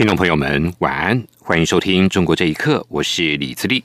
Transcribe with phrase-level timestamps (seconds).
[0.00, 3.84] 听众朋友们，晚安，欢迎收听《中国这一刻》，我是李自立。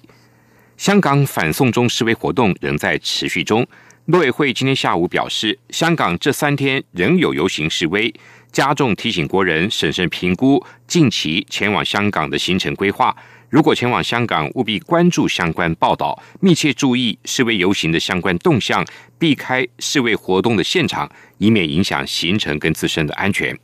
[0.78, 3.68] 香港反送中示威活动仍在持续中。
[4.06, 8.14] 陆委会今天下午表示，香港这三天仍有游行示威，
[8.50, 13.14] 加重提醒国人审慎评估近期前往香港的行程规划。
[13.50, 18.86] 如果前往香港，务必关注相关报道，密切注意示威游行的相关动向，
[19.20, 23.60] 避开示威活动的现场，以免影响行程跟自身的安全。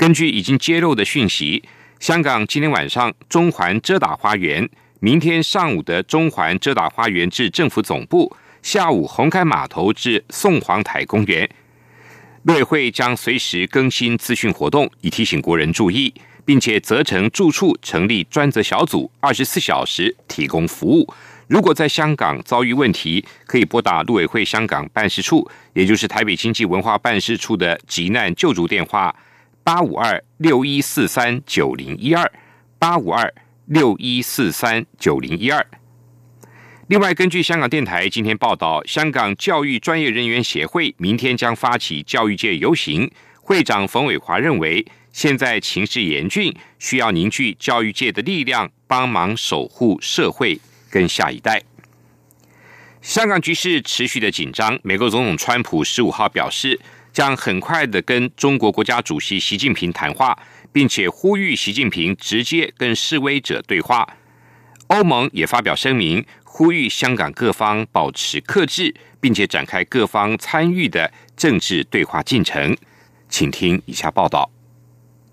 [0.00, 1.62] 根据已经揭露的讯息，
[1.98, 4.66] 香港今天晚上中环遮打花园，
[4.98, 11.46] 明天上午的中环遮打花园至政府总部，下午红磡码头至宋皇台公园，
[12.44, 16.14] 陆委会将随时更新资讯活动，以提醒国人注意，
[16.46, 21.06] 并且责成住处成立专责小组，二十四小时提供服务。
[21.46, 29.14] 如果在香港遭遇问题，可以拨打陆委会香港办事处，也就是台北经济文化办事处的急难救助电话。
[29.62, 32.32] 八五二六一四三九零一二，
[32.78, 33.32] 八五二
[33.66, 35.64] 六一四三九零一二。
[36.88, 43.10] 另外，根据香港电台今天报道，香港教育专业人员协会明天将发起教育界游行。
[43.40, 50.58] 会长冯伟华认为，现在情势严峻，需要凝聚教育界的力量，帮忙守护社会
[50.90, 51.62] 跟下一代。
[53.02, 56.80] 香港局势持续的紧张，美国总统川普十五号表示。
[57.12, 60.38] 将很快的跟中国国家主席习近平谈话，
[60.72, 64.08] 并且呼吁习近平直接跟示威者对话。
[64.88, 72.76] 欧盟也发表声明，呼吁香港各方保持克制，并且展开各方参与的政治对话进程。
[73.28, 74.50] 请听以下报道：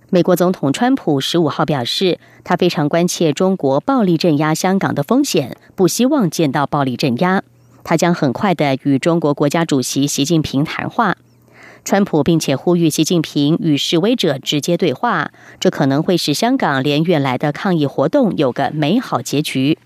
[0.10, 7.44] 美国总统川普十五号表示，他非常关切中国暴力镇压香港的风险，不希望见到暴力镇压。
[7.84, 11.18] 他将很快的与中国国家主席习近平谈话。
[11.88, 19.78] 川普并且呼吁习近平与示威者直接对话，这可能会使香港连月来的抗议活动有个美好结局。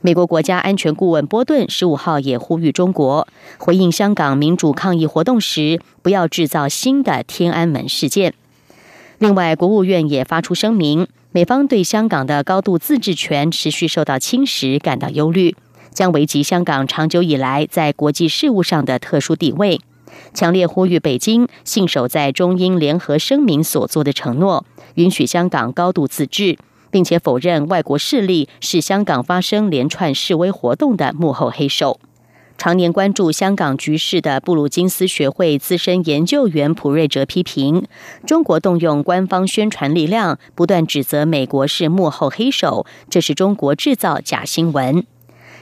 [0.00, 3.28] 美国国家安全顾问波顿十五号也呼吁中国
[3.58, 8.34] 回应香港民主抗议活动时，不要制造新的天安门事件。
[9.18, 15.54] 另外，国务院也发出声明，美方对香港的高度自治权持续受到侵蚀感到忧虑，
[15.92, 19.80] 将危及香港长久以来在国际事务上的特殊地位。
[20.34, 24.64] 强烈呼吁北京信守在中英联合声明所做的承诺，
[24.94, 26.58] 允许香港高度自治，
[26.90, 31.98] 并且否认外国势力是香港发生连串示威活动的幕后黑手。
[32.58, 37.86] 常年关注香港局势的布鲁金斯学会资深研究员普瑞哲批评，
[38.24, 45.04] 中国动用官方宣传力量，不断指责美国是幕后黑手，这是中国制造假新闻。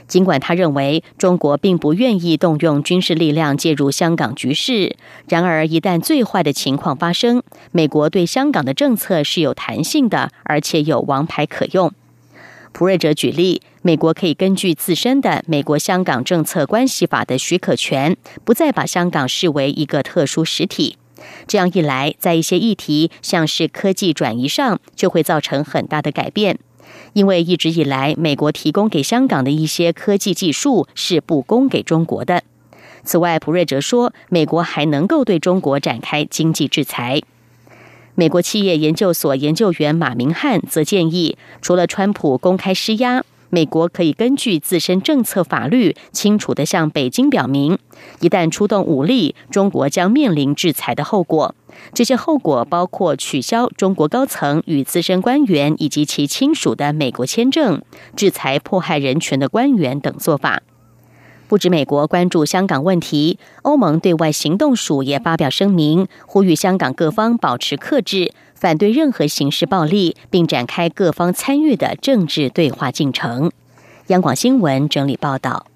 [0.08, 4.96] 尽管他认为中国并不愿意动用军事力量介入香港局势，
[5.28, 11.92] 然而一旦最坏的情况发生，美国对香港的政策是有弹性的，而且有王牌可用。
[12.72, 20.96] 普瑞哲举例，美国可以根据自身的《美国香港政策关系法》的许可权，不再把香港视为一个特殊实体。
[21.48, 26.58] 这样一来，在一些议题，像是科技转移上，就会造成很大的改变。
[27.12, 32.42] 因为一直以来，美国提供给香港的一些科技技术是不供给中国的。
[33.02, 37.20] 此外，普瑞哲说，美国还能够对中国展开经济制裁。
[38.14, 43.24] 美国企业研究所研究员马明汉则建议，除了川普公开施压。
[43.52, 47.76] 美国可以根据自身政策法律，清楚地向北京表明，
[48.20, 51.56] 一旦出动武力，中国将面临制裁的后果。
[51.92, 57.82] 这些后果包括取消中国高层与资深官员以及其亲属的美国签证，
[58.16, 60.62] 制裁迫害人权的官员等做法。
[61.48, 68.32] 不止美国关注香港问题，欧盟对外行动署也发表声明，呼吁香港各方保持克制。
[68.54, 73.50] 反对任何形式暴力，并展开各方参与的政治对话进程。
[74.08, 75.66] 央广新闻整理报道：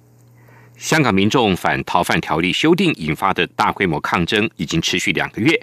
[0.77, 5.59] 香港民众反逃犯条例修订引发的大规模抗争已经持续两个月，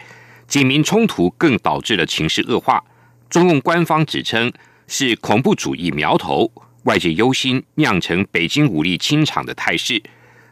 [0.51, 2.83] 警民冲突更导致了情势恶化。
[3.29, 4.51] 中共官方指称
[4.85, 6.51] 是恐怖主义苗头，
[6.83, 10.03] 外界忧心酿成北京武力清场的态势。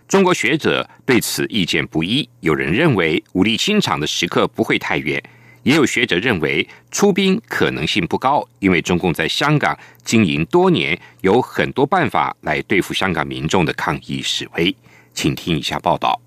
[0.08, 5.22] 中国学者对此意见不一，有人认为武力清场的时刻不会太远。
[5.64, 14.74] 也有学者认为出兵可能性不高，因为中共在香港经营多年，有很多办法来对付香港民众的抗议示威。
[15.14, 16.22] 请听一下报道。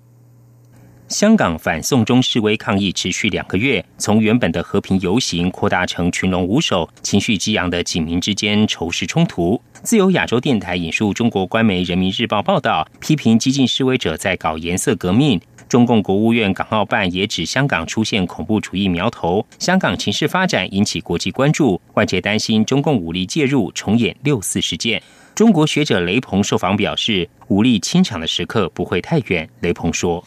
[1.13, 9.61] 香港反送中示威抗议持续两个月，从原本的和平游行扩大成群龙无首、情绪激昂的警民之间仇视冲突。
[9.83, 15.39] 自由亚洲电台引述中国官媒《人民日报》报道，批评激进示威者在搞颜色革命。
[15.69, 24.99] 中共国务院港澳办也指香港出现恐怖主义苗头，香港情势发展引起国际关注，外界担心中共武力介入重演六四事件。
[25.35, 29.47] 中国学者雷鹏受访表示，武力清场的时刻不会太远。
[29.59, 30.23] 雷鹏说。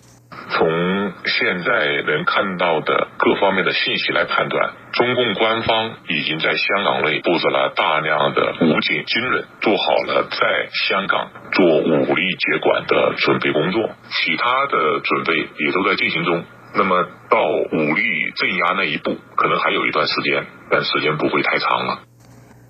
[0.48, 16.44] 从现在能看到的各方面的信息来判断，中共官方已经在香港内布置了大量的武警军人，做好了在香港做武力接管的准备工作，其他的准备也都在进行中。
[16.74, 22.00] 那么到武力镇压那一步，可能还有一段时间，但时间不会太长了。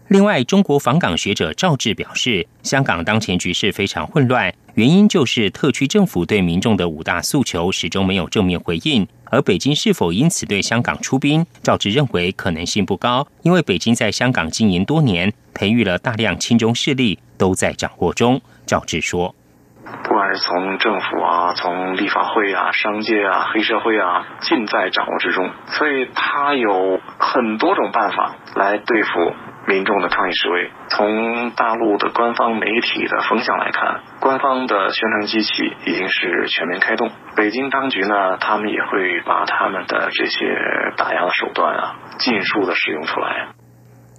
[0.08, 9.06] 另外，中国访港学者赵志表示，香港当前局势非常混乱，原因就是特区政府对民众的五大诉求始终没有正面回应。
[9.24, 11.44] 而北京是否因此对香港出兵？
[11.60, 18.40] 赵志认为可能性不高，因为北京在香港经营多年，培育了大量亲中势力，都在掌握中。
[18.64, 19.34] 赵志说。
[20.04, 25.50] 不管是从政府啊，从立法会啊，商界啊，黑社会啊，尽在掌握之中。
[25.66, 29.32] 所以他有很多种办法来对付
[29.66, 30.70] 民众的抗议示威。
[30.88, 37.10] 从大陆的官方媒体的风向来看，官方的宣传机器已经是全面开动。
[37.36, 40.46] 北京当局呢，他们也会把他们的这些
[40.96, 43.48] 打压的手段啊，尽数的使用出来。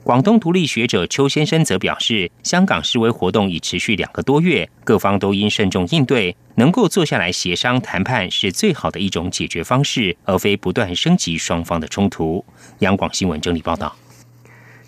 [0.03, 12.45] 广东独立学者邱先生则表示，香港示威活动已持续两个多月，各方都应慎重应对，能够坐下来协商谈判是最好的一种解决方式，而非不断升级双方的冲突。
[12.79, 13.94] 央广新闻整理报道：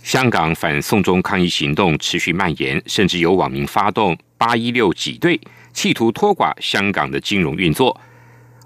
[0.04, 5.40] 香港反送中抗议行动持续蔓延，甚至有网民发动“八一六挤兑”，
[5.74, 8.00] 企图拖垮香港的金融运作。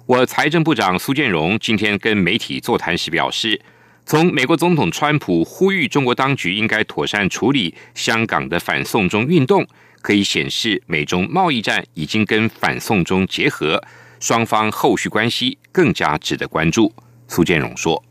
[0.06, 3.62] 我财政部长苏建荣今天跟媒体座谈时表示。
[4.06, 9.66] 从美国总统川普呼吁中国当局应该妥善处理香港的反送中运动，
[10.02, 13.82] 可以显示美中贸易战已经跟反送中结合，
[14.20, 16.94] 双方后续关系更加值得关注。
[17.30, 18.04] 苏建荣说：“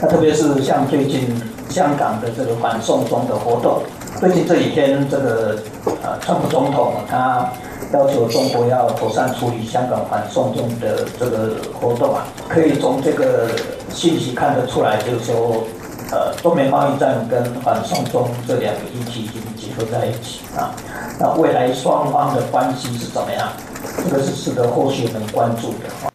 [0.00, 3.82] 那特别是像最近香港的这个反送中的活动，
[4.20, 5.58] 最近这几天，这个
[6.02, 7.50] 呃，川普总统他。”
[7.92, 13.48] 要求中国要妥善处理香港反送中的这个活动啊，可以从这个
[13.88, 15.62] 信息看得出来，就是说，
[16.10, 20.74] 呃，中美贸易战跟反送中这两个议题已经结合在一起啊。
[21.20, 23.46] 那未来双方的关系是怎么样？
[24.02, 25.88] 这个是值得后续我们关注的。
[26.04, 26.13] 啊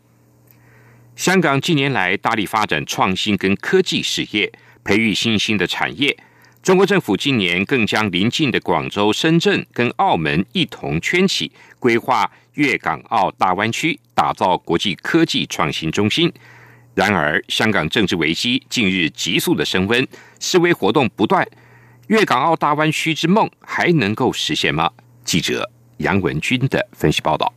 [1.29, 4.51] 香港近年来大力发展创新跟科技事业，
[4.83, 6.17] 培育新兴的产业。
[6.63, 16.33] 中国政府今年更将邻近的广州、深圳跟澳门一同圈起，规划粤港澳大湾区，打造国际科技创新中心。
[16.95, 20.07] 然而，香港政治危机近日急速的升温，
[20.39, 21.47] 示威活动不断，
[22.07, 24.89] 粤港澳大湾区之梦还能够实现吗？
[25.23, 27.53] 记者杨文军的分析报道。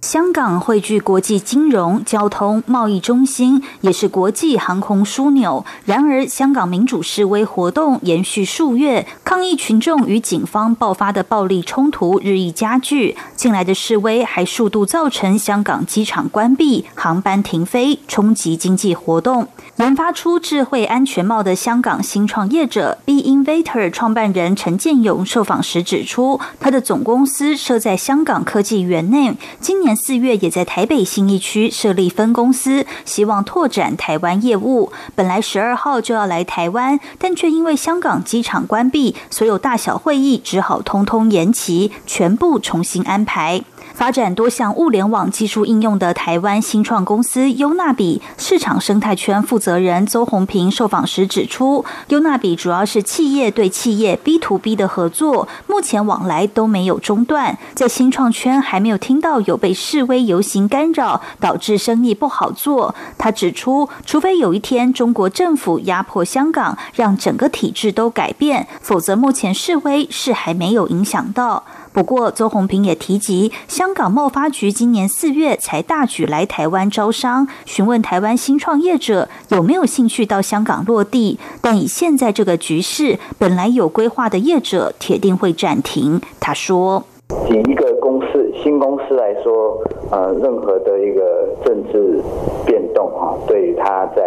[0.00, 5.62] 香港汇聚国际金融、交通、贸易中心，也是国际航空枢纽。
[5.84, 13.14] 然而，香港民主示威活动延续数月，抗议群众与警方爆发的暴力冲突日益加剧。
[13.36, 19.48] 近来的示威还数度造成香港机场关闭、航班停飞，冲击经济活动。
[19.76, 29.89] 研发出智慧安全帽的香港新创业者 B Invator 创办人陈建勇受访时指出，他的总公司设在香港科技园内，今年。
[29.94, 34.92] 四月也在台北新一区设立分公司，希望拓展台湾业务。
[35.14, 43.62] 本来十二号就要来台湾，但却因为香港机场关闭，所有大小会议只好通通延期，全部重新安排。
[43.94, 62.94] 发展多项物联网技术应用的台湾新创公司优纳比市场生态圈负责人邹红平受访时指出，优纳比主要是企业对企业 B to B 的合作，目前往来都没有中断，在新创圈还没有听到有被示威游行干扰导致生意不好做。
[63.18, 71.64] 他指出，除非有一天中国政府压迫香港，让整个体制都改变，否则目前示威是还没有影响到。
[71.92, 81.38] 不过，邹红平也提及，香港贸发局今年四月才大举来台湾招商，询问台湾新创业者有没有兴趣到香港落地。
[81.60, 86.20] 但以现在这个局势，本来有规划的业者铁定会暂停。
[86.38, 87.02] 他说
[87.48, 92.20] ：“仅一个公司新公司来说，呃，任何的一个政治
[92.64, 94.22] 变动啊，对于它在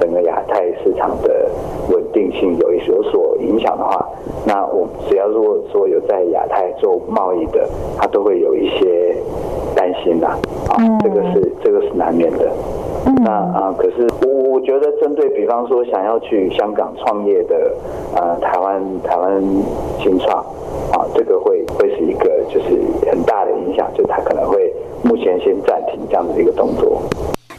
[0.00, 1.50] 整个亚太市场的
[1.90, 4.08] 稳定性有有所影响的话，
[4.44, 9.16] 那我只要如果说有在亚太做贸易的，他都会有一些
[9.74, 12.50] 担心的，啊，这个是这个是难免的。
[13.22, 17.72] 那啊，可是我我觉得针对比方说想要去香港创业的
[18.16, 19.42] 呃台湾台湾
[20.00, 20.44] 新创
[20.92, 24.72] 啊，这个会会是一个就是很大的影响，就他可能会
[25.04, 27.00] 目前先暂停这样的一个动作。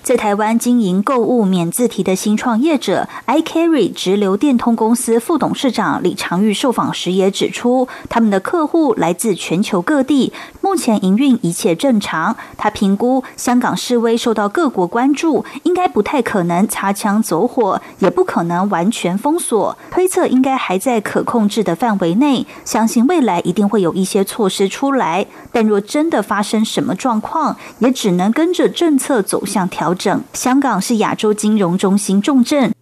[0.07, 10.31] 在台湾经营购物免自提的新创业者 iCarry 直流电通公司副董事长李长玉受访时也指出，他们的客户来自全球各地，
[10.67, 12.35] 目前营运一切正常。
[12.57, 22.45] 他评估香港示威受到各国关注，应该不太可能擦枪走火，也不可能完全封锁，推测应该还在可控制的范围内。
[22.65, 29.93] 相信未来一定会有一些措施出来，但若真的发生什么状况，也只能跟着政策走向调。
[29.93, 32.76] 整香港是亚洲金融中心重镇。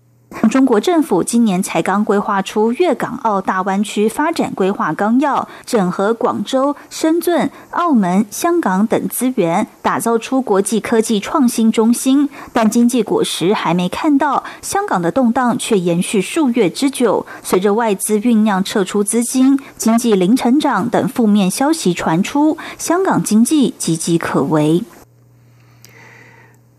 [0.49, 12.29] 中国政府今年才刚规划出粤港澳大湾区发展规划纲要，整合广州、深圳、澳门、香港等资源，打造出国际科技创新中心。
[12.53, 17.25] 但经济果实还没看到，香港的动荡却延续数月之久。
[17.43, 24.83] 随着外资酝酿撤出资金、经济零成长等负面消息传出，香港经济岌岌可危。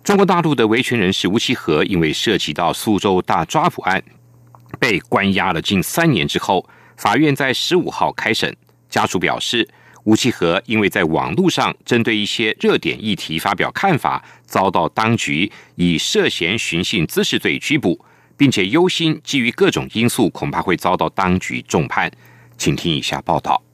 [0.07, 4.01] 中国大陆的维权人士吴其和，因为涉及到苏州大抓捕案，
[4.79, 6.65] 被关押了近三年之后，
[6.97, 8.57] 法院在十五号开审。
[8.89, 9.69] 家属表示，
[10.05, 18.01] 吴其和因为在网络上针对一些热点议题发表看法，遭到当局以涉嫌寻衅滋事罪拘捕，
[18.37, 22.09] 并且忧心基于各种因素，恐怕会遭到当局重判。
[22.57, 23.66] 请听以下报道。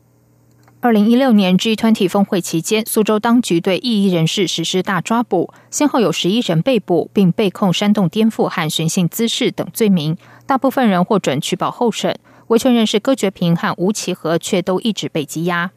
[0.82, 10.16] 二零一六年 G20 峰会期间，苏州当局对异议人士实施大抓捕，先后有十一人被捕，并被控煽动颠覆和寻衅滋事等罪名。
[10.44, 15.70] 大部分人获准取保候审，维权人士戈觉平和吴其和却都一直被羁押。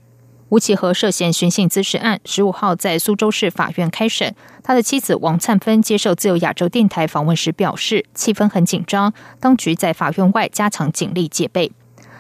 [0.50, 4.33] 吴其和涉嫌寻衅滋事案，十五号在苏州市法院开审。
[4.63, 11.71] 他的妻子王灿芬接受自由亚洲电台访问时表示，气氛很紧张，当局在法院外加强警力戒备。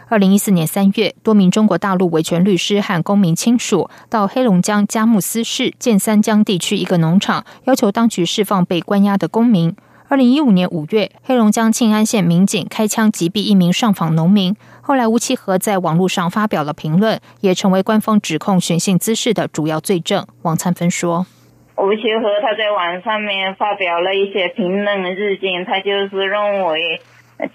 [0.07, 9.75] 二零一四年三月，多名中国大陆维权律师和公民亲属到黑龙江佳木斯市建三江地区一个农场，要求当局释放被关押的公民。
[10.07, 14.55] 二零一五年五月，黑龙江庆安县民警开枪击毙一名上访农民。
[14.81, 20.27] 后来，吴其和在网络上发表了评论，也成为官方指控寻衅滋事的主要罪证。
[20.43, 21.25] 王灿芬说
[21.77, 27.01] ：“吴其和他在网上面发表了一些评论日经，他就是认为。”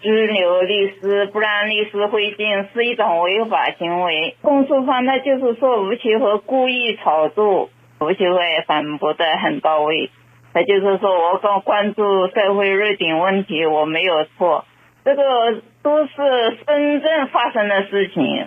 [0.02, 4.36] 拘留律师，不让律师回京是一种违法行为。
[4.42, 7.70] 公诉方他就是说吴其和故意炒作，
[8.00, 10.10] 吴其和反驳的很到位。
[10.52, 14.64] 他就是说我更关注社会热点问题，我没有错。
[15.04, 15.22] 这个
[15.82, 16.12] 都是
[16.66, 18.46] 真正发生的事情，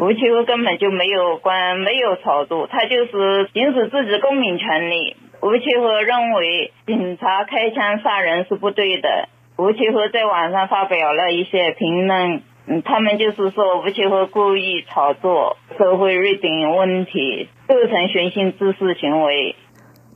[0.00, 5.16] 吴其和根本就没有关，没有炒作，他就是行使自己公民权利。
[5.40, 9.28] 吴其和认为警察开枪杀人是不对的。
[9.56, 19.54] 吴其和在网上发表了一些评论，嗯，他们就是说吴其和故意炒作社会热点问题，构成寻衅滋事行为。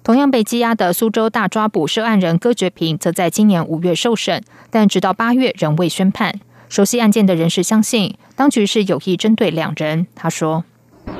[0.02, 4.42] 同样被羁押的苏州大抓捕涉案人戈觉平，则在今年五月受审，
[4.72, 6.32] 但直到八月仍未宣判。
[6.68, 10.08] 熟悉案件的人士相信，当局是有意针对两人。
[10.16, 10.64] 他说：“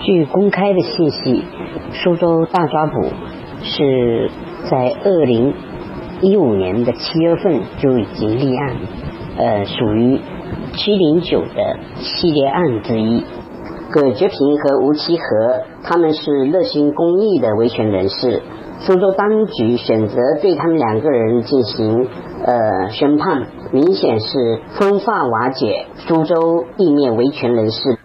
[0.03, 1.45] 据公开的信息，
[1.93, 3.13] 苏州大抓捕
[3.63, 4.29] 是
[4.69, 5.55] 在二零。”
[6.21, 8.77] 一五年的七月份就已经立案，
[9.37, 10.21] 呃，属于
[10.75, 13.25] 七零九的系列案之一。
[13.91, 15.23] 葛觉平和吴其和
[15.83, 18.43] 他们是热心公益的维权人士，
[18.81, 22.07] 苏州当局选择对他们两个人进行
[22.45, 27.99] 呃宣判，明显是分化瓦解苏州地面维权人士。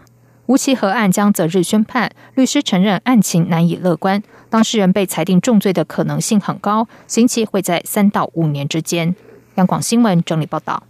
[0.46, 4.22] 吴其和案将择日宣判，律师承认案情难以乐观。
[4.50, 9.16] 当事人被裁定重罪的可能性很高，刑期会在三到五年之间。
[9.56, 10.84] 央广新闻整理报道：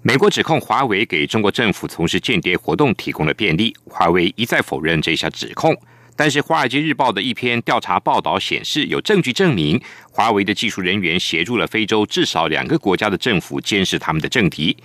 [0.00, 5.76] 美国指控华为给中国政府从事间谍活动提供了便利，华为一再否认这项指控。
[6.16, 14.76] 但是，《华尔街日报》的一篇调查报道显示，有证据证明华为的技术人员协助了非洲至少两个国家的政府监视他们的政敌。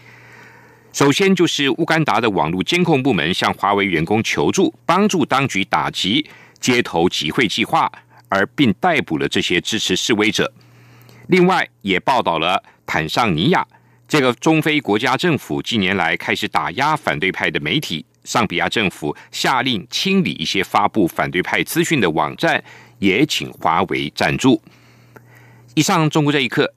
[0.96, 6.26] 首先，就是乌干达的网络监控部门向华为员工求助，帮助当局打击。
[6.62, 7.92] 街头集会计划，
[8.30, 10.50] 而并逮捕了这些支持示威者。
[11.28, 13.68] 另外，也报道了坦桑尼亚
[14.08, 22.64] 这个中非国家政府近年来开始打压反对派的媒体，上比亚政府下令清理一些发布反对派资讯的网站，
[23.00, 24.62] 也请华为赞助。
[25.74, 26.74] 以上，中国这一刻